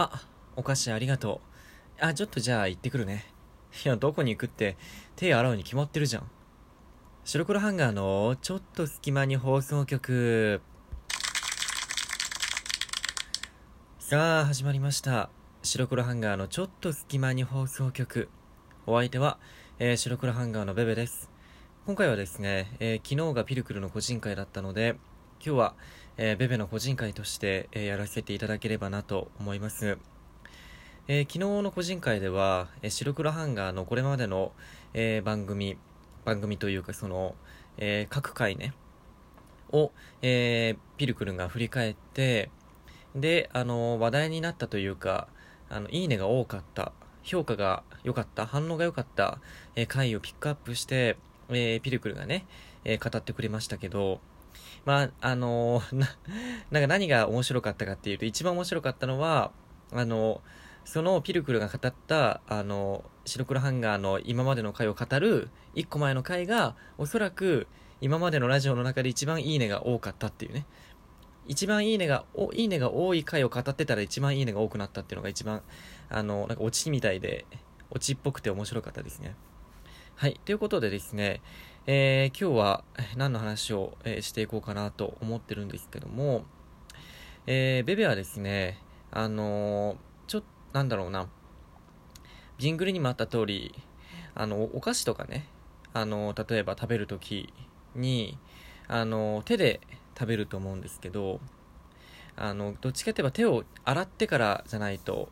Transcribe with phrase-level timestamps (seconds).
[0.00, 0.22] あ、
[0.56, 1.40] お菓子ありがと
[2.00, 2.04] う。
[2.04, 3.26] あ、ちょっとじゃあ行ってくるね。
[3.84, 4.76] いや、どこに行くって
[5.16, 6.30] 手洗うに決まってるじゃん。
[7.24, 10.62] 白黒ハンガーのちょっと隙間に放送局。
[13.98, 15.30] さあ、始まりました。
[15.62, 18.28] 白黒ハンガーのちょっと隙間に放送局。
[18.86, 19.38] お相手は、
[19.78, 21.30] えー白黒ハンガーのベベです。
[21.86, 24.96] 今回はですね、えー昨日がピルクルの個人会だったので、
[25.42, 25.74] 今日は、
[26.18, 29.96] えーベベの個人会として、えーやらせていただければなと思います。
[31.08, 34.52] えー昨日の個人会では、えー白黒ハンガーのこれまでの、
[34.92, 35.78] えー番組、
[36.26, 37.36] 番組というかその、
[37.78, 38.74] えー各回ね、
[39.72, 42.50] を、えーピルクルンが振り返って、
[43.16, 45.26] で、あの話題になったというか、
[45.70, 49.38] あの、いいねが多かった、評価が良かった、反応が良かった、
[49.74, 51.16] えー回をピックアップして、
[51.48, 52.44] えーピルクルがね、
[52.84, 54.20] えー語ってくれましたけど、
[54.84, 56.08] まあ、あのーな、
[56.70, 59.52] なんか何が面白かったかっていうと、一番面白かったのは、
[59.92, 60.40] あの
[60.84, 67.66] そのピルクルが語った、あの白黒ハンガーの今までの回を語る、一個前の回が、おそらく、
[68.00, 70.66] 今までのラジオの中で一番いいねが多かったっていうね。
[71.46, 75.62] 一番いいねが、おいいねが多い回を語ってたら一番いいねが多くなったっていうのが一番、
[76.08, 77.44] あの、なんかオチみたいで、
[77.90, 79.34] オチっぽくて面白かったですね。
[80.14, 80.40] はい。
[80.44, 81.40] ということでですね、
[81.92, 82.84] えー今日は
[83.16, 86.44] 何の話を、えーしていこうかなと思ってるんですけども、
[87.48, 88.78] えーベベはですね、
[89.10, 89.96] あの
[90.28, 91.28] ちょっと、なんだろうな、
[92.58, 93.74] ジングルにもあった通り、
[94.36, 95.48] あの、お菓子とかね、
[95.92, 97.52] あの例えば食べるとき
[97.96, 98.38] に、
[98.86, 99.80] あの手で
[100.16, 101.40] 食べると思うんですけど、
[102.36, 105.28] あの、どっちかといえば手を洗ってからじゃないと、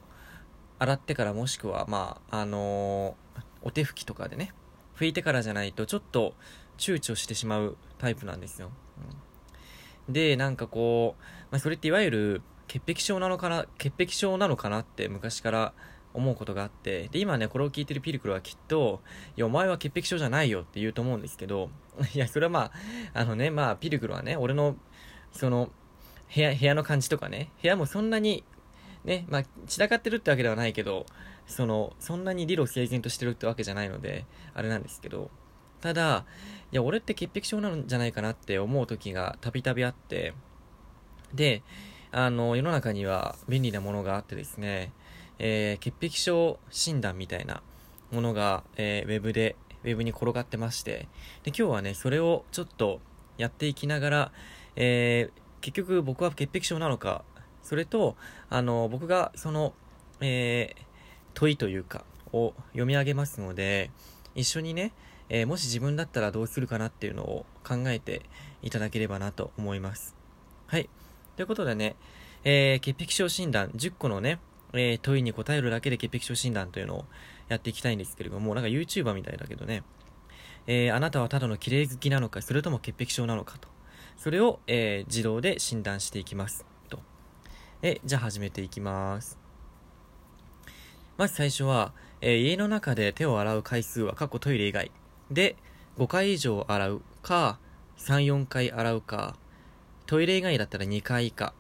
[0.81, 3.17] 洗ってからもしくは、まあ、あの
[3.63, 4.53] お手拭きとかでね、
[4.99, 6.35] 拭いてからじゃないとちょっと
[6.77, 8.71] 躊躇してしまうタイプなんですよ。
[8.99, 9.29] うん
[10.09, 15.73] で、なんかこう、まあ、それっていわゆる潔癖症なのかな、潔癖症なのかなって昔から
[16.15, 19.03] 思うことがあって、で、今ね、これを聞いてるピルクルはきっと、
[19.37, 21.71] いや、お前は潔癖症じゃないよって言うと思うんですけど、
[22.15, 22.73] いや、それはまあ、
[23.21, 24.77] あのね、まあ、ピルクルはね、俺の、
[25.33, 25.71] その、
[26.35, 28.45] 部屋、部屋の感じとかね、部屋もそんなに、
[29.05, 31.07] ね、まあ、散らかってるってわけではないけど、
[31.49, 35.31] その、そんなに理路整然としてるってわけじゃないので、あれなんですけど、
[35.81, 36.25] ただ、
[36.73, 40.35] いや、俺って潔癖症なんじゃないかなって思う時がたびたびあって、
[41.35, 41.63] で、
[42.11, 44.93] あの、世の中には便利なものがあってですね、
[45.39, 47.63] えー潔癖症診断みたいな
[48.13, 51.09] ものが、えーウェブで、ウェブに転がってまして、
[51.45, 53.01] で、今日はね、それをちょっと
[53.37, 54.33] やっていきながら、
[54.77, 57.25] えー結局僕は潔癖症なのか、
[57.63, 58.17] それと、
[58.49, 59.75] あの、僕がその、
[60.21, 60.88] えー
[61.39, 63.93] 問いというか、を読み上げますので、
[64.35, 64.93] 一緒にね、
[65.29, 68.23] えーもし自分だったらどうするかなっていうのを考えて
[68.61, 70.17] いただければなと思います。
[70.67, 70.89] はい。
[71.37, 71.95] ということでね、
[72.43, 74.41] えー潔癖症診断10個のね、
[74.73, 77.05] えー問いに答えるだけで潔癖症診断というのを
[77.49, 79.85] やっていきたいんですけれども、なんか YouTuber みたいだけどね、
[80.67, 83.69] えーあなたはただの綺麗好きなのか、それとも潔癖症なのかと。
[84.17, 86.67] それを、えー自動で診断していきます。
[86.89, 86.99] と。
[87.83, 89.48] え、じゃあ始めていきます。
[91.19, 94.93] まず最初は、えー家の中で手を洗う回数は過去トイレ以外
[95.33, 95.57] で
[95.99, 97.59] 5回以上洗うか、
[97.99, 99.35] 3、4回洗うか、
[100.07, 101.53] トイレ以外だったら2回以下。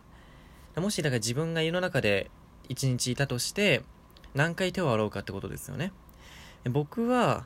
[0.76, 2.30] もしだから自分が家の中で
[2.68, 3.82] 1日いたとして、
[4.32, 5.90] 何回手を洗うかってことですよね。
[6.70, 7.44] 僕は、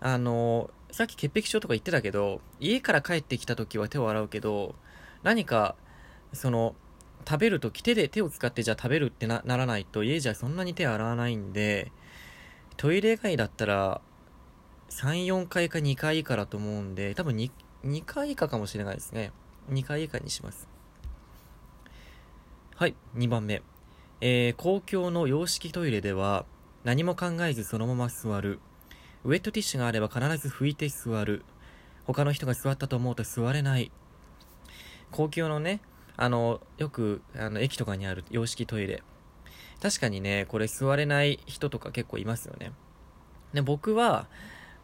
[0.00, 4.74] あのさっき潔癖症とか言ってたけど、家から帰ってきた時は手を洗うけど、
[5.22, 5.74] 何か、
[6.32, 6.74] その、
[7.28, 11.92] 食べるとき手で手を使ってじゃあ食べるってなならないと家じゃそんなに手洗わないんで
[12.76, 14.00] トイレ以外だったら
[14.90, 17.50] 34回か2回以下だと思うんで多分 2,
[17.84, 19.32] 2回以下かもしれないですね。
[19.70, 20.68] 2回以下にします。
[22.74, 23.62] はい2番目。
[24.20, 26.44] えー公共の洋式トイレでは
[26.84, 28.58] 何も考えずそのまま座る。
[29.24, 31.44] ウェットティッシュがあれば必ず拭いて座る。
[32.04, 33.92] 他の人が座ったと思うと座れない。
[35.10, 35.80] 公共のね
[36.20, 39.02] あの、よく、あの、駅とかにある洋式トイレ。
[39.82, 42.72] 確かにね、これ座れない人とか結構いますよね。
[43.54, 44.28] で、僕は、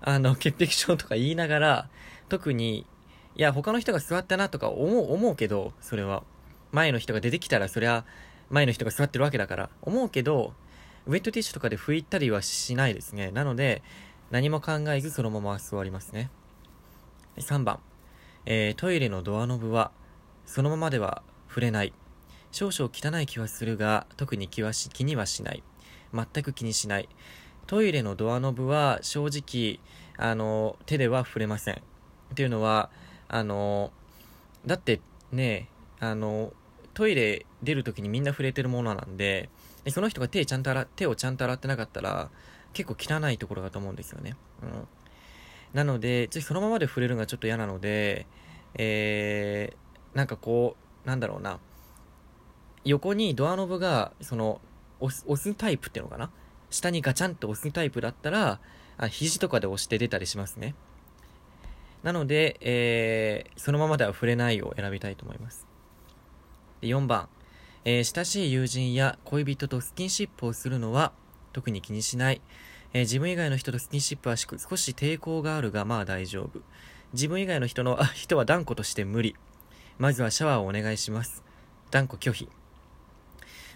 [0.00, 1.91] あの、潔癖症とか言いながら、
[2.31, 2.87] 特に、
[3.35, 6.23] いや、他の人が座ったなとか思う、思うけど、それは。
[6.73, 8.06] 前の人が出てきたら、そりゃ、
[8.49, 10.55] 前の人が座ってるわけだから、思うけど、
[11.05, 13.31] ウェットティッシュとかで拭いたりはしないですね。
[13.31, 13.83] なので、
[14.31, 16.31] 何も考えずそのまま座りますね。
[17.37, 17.81] 3番、
[18.47, 19.93] えートイレのドアノブは、
[20.47, 21.93] そのままでは触れない。
[22.53, 25.63] 少々汚い気はするが、特に気はし気にはしない。
[26.15, 27.09] 全く気にしない。
[27.67, 29.81] トイレのドアノブは正直、
[30.17, 31.75] あの、手では触れません。
[31.75, 31.79] っ
[32.35, 32.91] ていうのは、
[33.29, 33.93] あの、
[34.65, 35.01] だって
[35.33, 35.69] ね、
[36.01, 36.53] あの、
[36.95, 39.51] トイレ出るときにみんな触れてるものなんで、
[39.85, 42.31] でその人が手ちゃんと洗、手をちゃんと洗ってなかったら、
[42.73, 44.37] 結構汚いところだと思うんですよね。
[44.63, 44.89] うん。
[45.75, 48.27] なので、そのままで触れるのがちょっと嫌なので、
[48.75, 49.86] えー、
[50.17, 51.61] なんかこう、なんだろうな。
[52.85, 54.63] 横にドアノブが、その、
[54.99, 56.31] 押す、押すタイプっていうのかな？
[56.71, 58.59] 下にガチャンと押すタイプだったら、
[58.97, 60.75] あ肘とかで押して出たりしますね。
[62.03, 65.67] なので、えー、そのままでは触れないを選びたいと思います。
[66.81, 67.29] 4番、
[67.85, 71.12] えー、親しい友人や恋人とスキンシップをするのは
[71.53, 72.41] 特に気にしない。
[72.95, 76.62] えー、自分以外の人とスキンシップはしく少し抵抗があるが、まあ大丈夫。
[77.12, 79.37] 自分以外の人の、あ、人は断固として無理。
[79.99, 81.43] まずはシャワーをお願いします。
[81.91, 82.49] 断固拒否。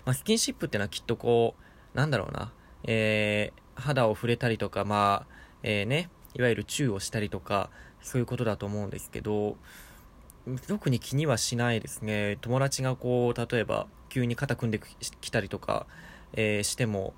[0.04, 1.54] まあ、スキンシップってのはきっとこ
[1.94, 2.52] う、なんだろうな、
[2.84, 7.70] えー、肌を触れたりとか、まあ、えー、ね、いわゆるチューをしたりとか、
[8.02, 9.56] そういうことだと思うんですけど、
[10.66, 12.36] 特に気にはしないですね。
[12.42, 14.80] 友達がこう、例えば、急に肩組んで
[15.22, 15.86] きたりとか、
[16.34, 17.14] えー、しても、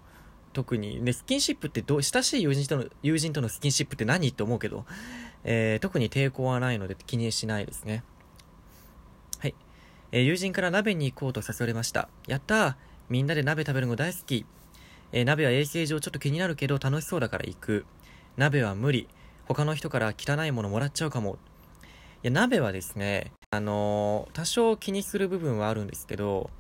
[0.53, 4.29] 特に、ね、スキンシップってどう、親しい友人との、友人とのスキンシップって何？
[4.29, 4.85] って思うけど、
[5.43, 8.05] えー、特に抵抗はないので気にしないですね。
[10.15, 12.11] え、友人から鍋に行こうと誘われました。
[12.27, 12.75] やったー
[13.09, 14.45] みんなで鍋食べるの大好き。
[15.11, 17.87] えー、鍋は衛生上ちょっと気になるけど楽しそうだから行く。
[18.37, 19.09] 鍋は無理。
[19.47, 21.39] 他の人から汚いものもらっちゃうかも。
[22.23, 26.51] いや、鍋はですね、あのー、多少気にする部分はあるんですけど、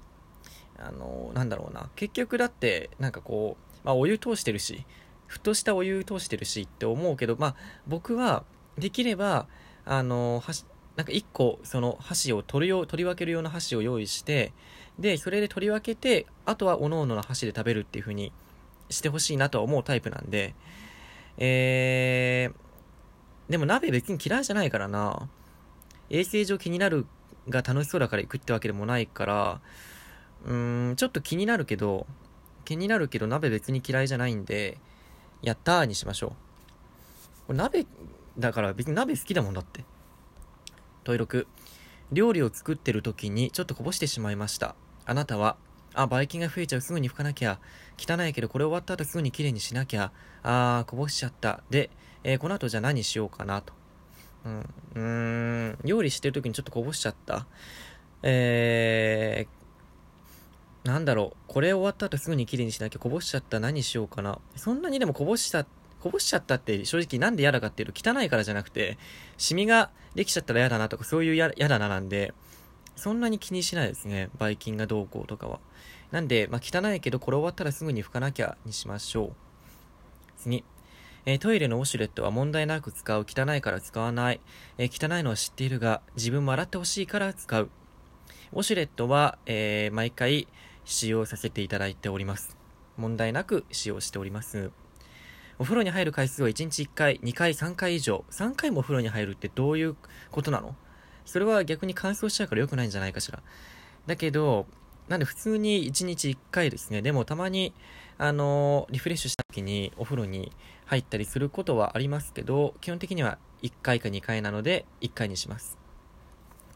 [0.78, 1.90] あのー、なんだろうな。
[1.94, 4.86] 結局だって、なんかこう、まあ、お湯通してるし、
[5.28, 7.56] 沸騰したお湯通してるしって思うけど、まあ、
[7.86, 8.44] 僕は、
[8.78, 9.46] できれば、
[9.84, 10.64] あのー、
[10.96, 14.52] なんか一個、その箸を取るよ、取り分けるような箸を用意して、
[14.98, 18.32] で、それで取り分けて、あとは各々の箸で食べるっていう風に
[18.90, 20.54] してほしいなとは思うタイプなんで、
[21.38, 25.28] えー、でも鍋別に嫌いじゃないからな。
[26.10, 27.06] 衛生上気になる
[27.48, 29.60] が楽しそうだから行くってわけでもないから、
[30.44, 32.06] うーん、ちょっと気になるけど、
[32.64, 34.78] 気になるけど鍋別に嫌いじゃないんで、
[35.40, 36.30] やったーにしましょう。
[37.48, 37.86] これ鍋、
[38.38, 39.84] だから別に鍋好きだもんだって。
[41.04, 41.46] 問い録。
[42.12, 44.74] 料理を作ってる時にちょっとこぼしてしまいました。
[45.06, 45.56] あなたは、
[45.94, 46.80] あ、ばい菌が増えちゃう。
[46.80, 47.58] すぐに拭かなきゃ。
[47.98, 50.12] 汚いけどこれ終わった後すぐにきれいにしなきゃ。
[50.42, 51.62] あー、こぼしちゃった。
[51.70, 51.90] で、
[52.24, 53.72] えー、この後じゃあ何しようかなと。
[54.44, 55.00] うん、うー
[55.74, 57.46] ん、料理してる時にちょっとこぼしちゃった。
[58.22, 61.36] えー、なんだろう。
[61.46, 63.60] これ終わった後すぐにきれいにしなきゃこぼしちゃった。
[63.60, 64.38] 何しようかな。
[64.56, 65.66] そんなにでもこぼした
[66.02, 68.98] こぼしちゃったって正直なんで嫌だかっていうと汚いからじゃなくて、
[69.38, 72.34] シミができちゃったら嫌だなとかそういう嫌だななんで、
[72.96, 74.28] そんなに気にしないですね。
[74.36, 75.60] ばい菌がどうこうとかは。
[76.10, 79.32] なんで、まあ、汚いけどこれ終わったらすぐに拭かなきゃにしましょう。
[80.38, 80.64] 次。
[81.24, 83.24] えー、トイレのウォシュレットは問題なく使う。
[83.24, 84.40] 汚いから使わない。
[84.78, 87.70] えー、汚いのは知っているが、自分も洗ってほしいから使う。
[88.52, 90.48] ウォシュレットは、えー、毎回
[90.84, 92.56] 使用させていただいております。
[92.96, 94.72] 問題なく使用しております。
[95.58, 98.24] お風呂に入る回数は1日1回、2回、3回以上。
[98.30, 99.96] 3回もお風呂に入るってどういう
[100.30, 100.74] ことなの？
[101.24, 103.42] それは逆に乾燥しちゃうから良くないんじゃないかしら。
[104.06, 104.66] だけど、
[105.08, 107.02] なんで普通に1日1回ですね。
[107.02, 107.72] でもたまに、
[108.18, 110.52] あのー、リフレッシュした時にお風呂に
[110.86, 115.78] 入ったりすることはありますけど、基本的には1回か2回なので1回にします。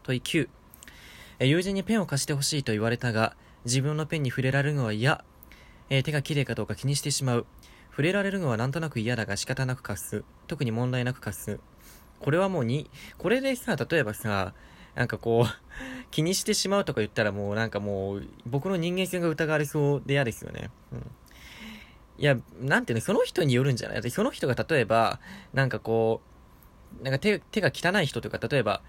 [0.03, 0.49] 問い9。
[1.39, 5.25] え友人にペンを貸してほしいと言われたが、自分のペンに触れられるのは嫌。
[5.89, 7.47] えー、手が綺麗かどうか気にしてしまう。
[7.97, 10.23] 触れられるのはなんとなく嫌だが仕方なく貸す。
[10.49, 11.61] 特に問題なく貸す。
[12.21, 14.53] これはもうに、これでさ、例えばさ、
[14.95, 15.51] なんかこう、
[16.13, 20.69] 気にしてしまうとか言ったらもうなんかもう、僕の人間性が疑われそうで嫌ですよね。
[20.93, 20.99] うん。
[22.19, 24.11] いや、なんていうの、その人によるんじゃない？
[24.11, 25.19] その人が例えば、
[25.55, 26.21] なんかこ
[27.01, 28.83] う、なんか手、手が汚い人とか、例えば、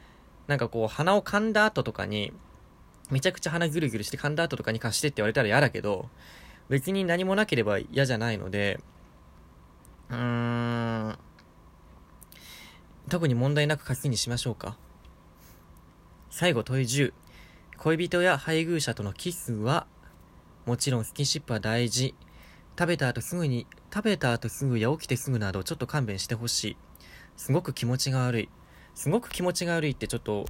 [0.47, 2.33] なんかこう、鼻を噛んだ後とかに、
[3.09, 6.09] めちゃくちゃ鼻ぐるぐるして噛んだ後とかに貸してって言われたら嫌だけど、
[6.67, 8.81] 別に何もなければ嫌じゃないので、
[10.09, 11.17] うーん。
[13.09, 14.77] 特に問題なく書きにしましょうか。
[16.29, 17.13] 最後問い10。
[17.77, 19.87] 恋人や配偶者とのキスは、
[20.65, 22.15] もちろんスキンシップは大事。
[22.77, 26.77] 食べた後すぐに、食べた後すぐや起きてすぐなどちょっと勘弁してほしい。
[27.37, 28.49] すごく気持ちが悪い。
[28.93, 30.45] すごく気持ちが悪いってちょっと、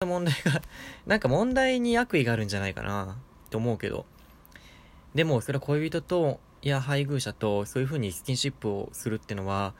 [0.00, 0.60] そんな問題が
[1.06, 3.16] なんか問題に悪意があるんじゃないかな、
[3.50, 4.04] と思うけど。
[5.14, 9.74] でも、それは恋人とや配偶者とそういう風にスキンシップをするってのは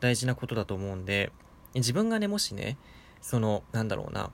[0.00, 1.32] 大事なことだと思うんで、
[1.74, 2.78] 自分がね、もしね、
[3.20, 4.30] その、なんだろうな、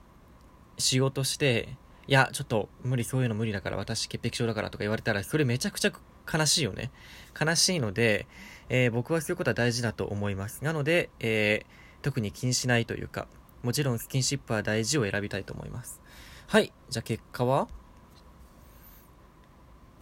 [0.77, 1.69] しようとして、
[2.07, 5.91] いや、ちょっと無理、そういうの無理だから、私潔癖症だからとか言われたら、それめちゃくちゃ
[6.31, 6.91] 悲しいよね。
[7.39, 8.27] 悲しいので、
[8.69, 10.63] えー、僕はそういうことは大事だと思います。
[10.63, 13.27] なので、えー、特に気にしないというか、
[13.61, 16.01] もちろんスキンシップは大事を選びたいと思います。
[16.47, 16.71] はい。
[16.89, 17.67] じゃあ結果は？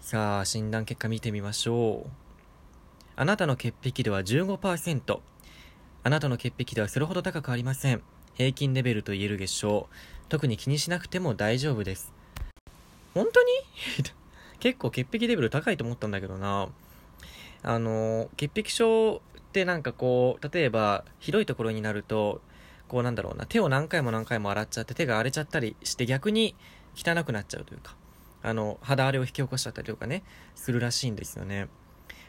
[0.06, 2.10] さあ、診断結果見てみましょう。
[3.16, 5.20] あなたの潔癖度は15%。
[6.04, 8.04] あなたの潔癖度はそれほど高くありません。
[8.36, 9.96] 平均レベルと言えるでしょう。
[10.30, 12.14] 特に気にしなくても大丈夫です。
[13.16, 13.50] 本当に？
[14.62, 16.70] 結構潔癖レベル高いと思ったんだけどな。
[17.64, 22.42] あの、潔癖症ってなんかこう、例えば、ひどいところになると、
[22.90, 26.54] こうなんだろうな、手を何回も何回も洗っちゃって手が荒れちゃったりして逆に
[26.96, 27.96] 汚くなっちゃうというか、
[28.46, 30.22] あの、肌荒れを引き起こしちゃったりとかね、
[30.54, 31.68] するらしいんですよね。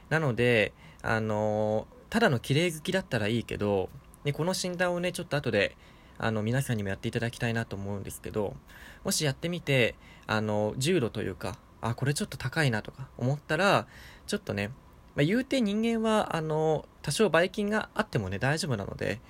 [0.09, 3.91] なので、あの、ただの綺麗好きだったらいいけど、
[4.25, 5.77] ね、この診断をね、ちょっと後で、
[6.17, 8.57] あの、皆さんにもやっていただきたいなと思うんですけど、
[9.05, 9.95] もしやってみて、
[10.27, 13.87] あの、重度というか、あ、これちょっと高いなとか思ったら、
[14.27, 14.71] ちょっとね、
[15.17, 19.21] まあ、言うて人間は、あの、多少ばい菌があってもね、大丈夫なので、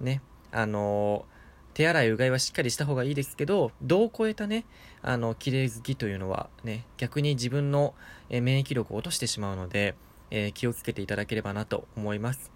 [0.00, 1.26] ね、あの、
[1.74, 4.64] 手洗いうがいはしっかりした方がいいですけど、度を超えたね、
[5.02, 7.94] あの、綺麗好きというのはね、逆に自分の、
[8.28, 9.94] 免疫力を落としてしまうので、
[10.30, 12.52] えー、気をつけていただければなと思います。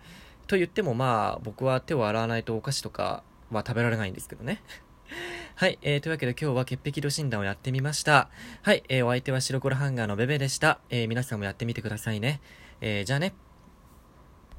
[0.46, 4.62] と言ってもまあ、僕は手を洗わないとお菓子とかは食べられないんですけどね。
[5.56, 8.30] はい、えー、というわけで今日は潔癖度診断をやってみました。
[8.62, 10.80] はい、えー、お相手は白黒ハンガーのベベでした。
[10.90, 12.40] えー、皆さんもやってみてくださいね。
[12.80, 13.34] えー、じゃあね。